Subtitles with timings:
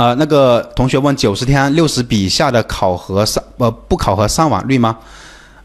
[0.00, 4.96] 呃，那个同学问九十天六十笔以下的考核上呃不考核上网率吗？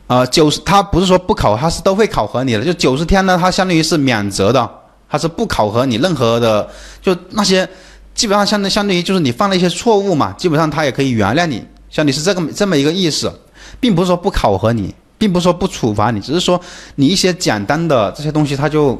[0.07, 2.61] 呃，九十他不是说不考，他是都会考核你的。
[2.61, 4.69] 就九十天呢，它相当于是免责的，
[5.09, 6.67] 它是不考核你任何的，
[7.01, 7.65] 就那些
[8.13, 13.31] 基本上相当相当于就是你犯了一些错误嘛，基本上他也可以原谅你，像你是这个这么一个意思，
[13.79, 16.59] 并不是说不考核你，并不是说不处罚你，只是说
[16.95, 18.99] 你一些简单的这些东西，他就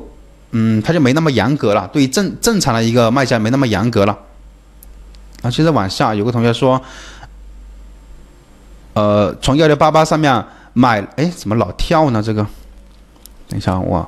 [0.52, 4.18] 嗯他就没那么严格了，对于正正常的一个卖家没那么严格了。
[5.42, 6.82] 啊，接着往下有个同学说，
[8.94, 10.46] 呃，从幺六八八上面。
[10.78, 12.22] 买哎，怎么老跳呢？
[12.22, 12.46] 这个，
[13.48, 14.06] 等一下我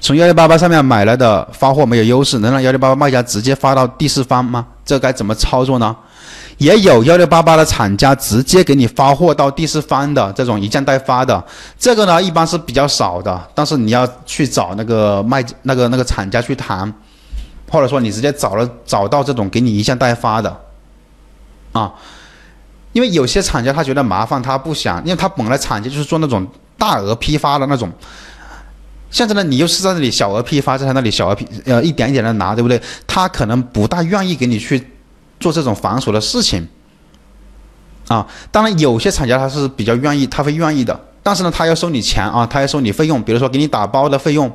[0.00, 4.66] 从幺六八八上面买来的发货没有优势，能让幺六八八卖家直接发到第四方吗？
[4.84, 5.94] 这该怎么操作呢？
[6.58, 11.40] 也有幺六八八的厂家直接给你发货到第四方的这种一件代发的，
[11.78, 16.92] 这个呢一般是比较少的，但是你要去找那个卖那个那个厂家去谈，
[17.70, 20.60] 或者说你直接找了找到这种给你一件代发的，
[21.72, 21.92] 啊。
[22.92, 26.46] 因为有些厂家他觉得麻烦，他不想，因为他本来厂家就是做那种
[26.78, 27.90] 大额批发的那种，
[29.10, 32.80] 现在呢你又是在那里小额批发，在他那里小额批呃一点一点的拿，对不对？
[33.04, 34.92] 他可能不大愿意给你去
[35.40, 36.68] 做这种繁琐的事情，
[38.06, 44.48] 啊，当然有些厂家他是比较愿意，他会愿意的，但是呢他要收你钱啊，他要收你费用，比如说给你打包的费用，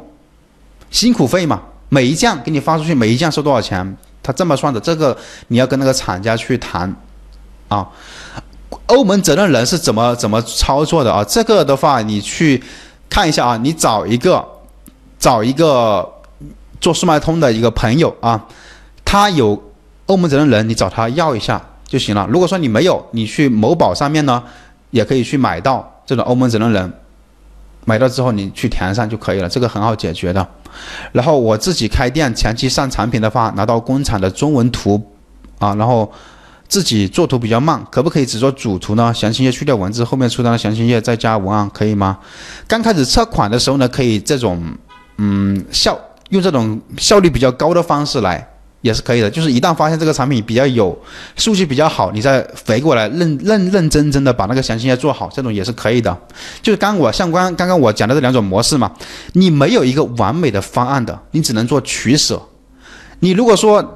[0.92, 6.96] 辛苦费嘛，每一件给你发出去，每一件收多少钱，他这么算的，这个你要跟那个厂家去谈。
[7.68, 7.88] 啊，
[8.88, 11.24] 欧盟责任人是怎么怎么操作的啊？
[11.24, 12.64] 这个的话，你去
[13.08, 14.44] 看一下啊，你找一个
[15.20, 16.08] 找一个
[16.82, 18.44] 做速卖通的一个朋友啊，
[19.06, 19.62] 他有
[20.08, 22.28] 欧盟责任人，你找他要一下就行了。
[22.28, 24.44] 如果说你没有，你去某宝上面呢，
[24.90, 26.92] 也可以去买到这种欧盟责任人，
[27.90, 30.48] 买到之后你去填上就可以了，这个很好解决的。
[31.12, 35.02] 然后我自己开店前期上产品的话，拿到工厂的中文图
[35.58, 36.12] 啊，然后。
[36.70, 39.12] 自己做图比较慢，可不可以只做主图呢？
[39.12, 42.20] 详情页去掉文字，后面出单的详情页再加文案，可以吗？
[42.68, 44.64] 刚开始测款的时候呢，可以这种，
[45.18, 48.48] 嗯，效用这种效率比较高的方式来
[48.82, 49.30] 也是可以的。
[49.30, 50.98] 就是一旦发现这个产品比较有
[51.36, 56.16] 数据比较好，你再回过来认认认真真的把那个详情页做好，这种也是可以的。
[56.62, 58.92] 就是刚我像刚刚刚我讲的这两种模式嘛，
[59.34, 62.42] 你没有一个完美的方案的，你只能做取舍。
[63.20, 63.96] 你如果说。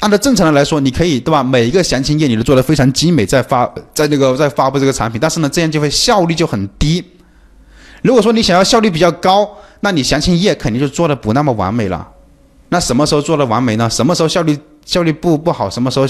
[0.00, 1.42] 按照正常的来说，你可以对吧？
[1.42, 7.04] 每一个详情页你都做的非常精美，在发在那个在发布这个产品，但是呢，这样就会效率就很低。
[8.00, 9.46] 如果说你想要效率比较高，
[9.80, 12.08] 那你详情页肯定就做的不那么完美了。
[12.70, 13.88] 那什么时候做的完美呢？
[13.90, 15.68] 什么时候效率效率不不好？
[15.68, 16.06] 什么时候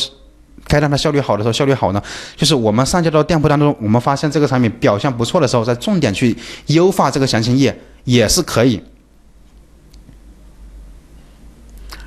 [0.69, 2.03] 该让它效率好的时候效率好呢？
[2.37, 8.81] 就是我们上架到店铺当中，我们发现这个产品表现不错的时候，再重点去优化这个详情页也是可以。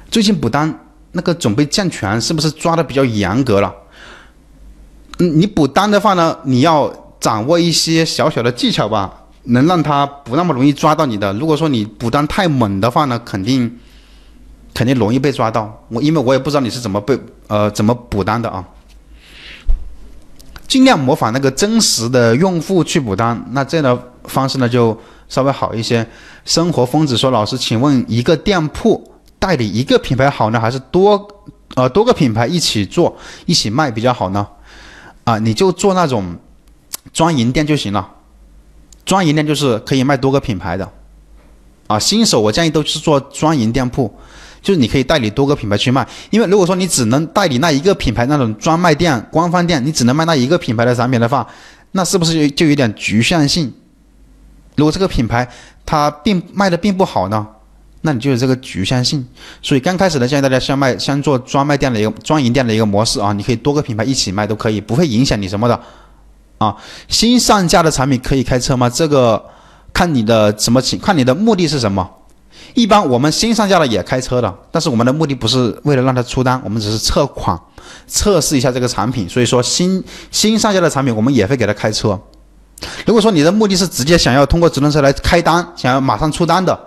[0.09, 0.79] 最近补单。
[1.15, 3.71] 那个准备健全是不是抓的比较严格了？
[5.19, 9.13] 嗯，你补单的话呢，你要掌握一些小小的技巧吧，
[9.43, 11.31] 能让他不那么容易抓到你的。
[11.33, 13.79] 如果说你补单太猛的话呢，肯定
[14.73, 15.83] 肯定容易被抓到。
[15.89, 18.63] 我因为我也不知道你是怎么被呃怎么补单的啊。
[20.67, 24.97] 尽量模仿那个真实的用户去补单，那这样的方式呢就
[25.29, 26.07] 稍微好一些。
[26.45, 31.27] 生活疯子说：“老师，请问一个店铺。”代理一个品牌好呢，还是多
[31.75, 33.13] 呃多个品牌一起做
[33.45, 34.47] 一起卖比较好呢？
[35.25, 36.33] 啊，你就做那种
[37.11, 38.09] 专营店就行了。
[39.05, 40.89] 专营店就是可以卖多个品牌的。
[41.87, 44.13] 啊，新手我建议都是做专营店铺，
[44.63, 46.07] 就是你可以代理多个品牌去卖。
[46.31, 51.45] 因为如果说你只能代理那一个品牌那种专卖店、官方店，你只能卖那一个品牌的产品的话，
[51.91, 53.71] 那是不是就有点局限性？
[54.75, 55.47] 如果这个品牌
[55.85, 57.45] 它并卖的并不好呢？
[58.05, 59.25] 那你就有这个局限性，
[59.61, 65.79] 所以刚开始呢，建议大家先卖，先做专卖店的一个专营店的一个模式啊，你可以多个品牌一起卖都可以，不会影响你什么的
[66.57, 66.75] 啊。
[67.07, 68.89] 新上架的产品可以开车吗？
[68.89, 69.41] 这个
[69.93, 72.09] 看你的什么情，看你的目的是什么。
[72.73, 77.59] 一般我们新上架的也开车的，但是我们的目的不是为了让他出单，我们只是测款，
[78.07, 79.27] 测试一下这个产品。
[79.29, 82.19] 所以说新新上架的产品我们也会给他开车。
[83.05, 86.77] 如果说你的目的是直接想要通过直通车来开单，想要马上出单的。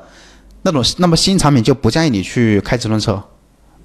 [0.63, 3.23] 那种那么新产品就不建议你去开直通车，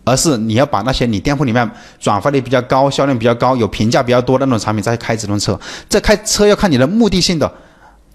[0.04, 5.60] 而是你要把那些你店铺里面转发率比较高、销量比较高、有评价比较多的那种产品再开直通车。
[5.88, 7.52] 这开车要看你的目的性的，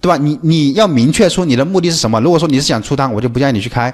[0.01, 0.17] 对吧？
[0.17, 2.21] 你你要明确说你的目的是什么。
[2.21, 3.93] 如果说你是想出单，我就不建议你去开。